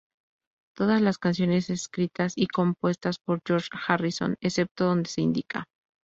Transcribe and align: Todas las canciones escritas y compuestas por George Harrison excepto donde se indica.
Todas 0.75 0.99
las 0.99 1.19
canciones 1.19 1.69
escritas 1.69 2.33
y 2.35 2.47
compuestas 2.47 3.19
por 3.19 3.39
George 3.45 3.69
Harrison 3.87 4.35
excepto 4.41 4.85
donde 4.85 5.07
se 5.11 5.21
indica. 5.21 5.67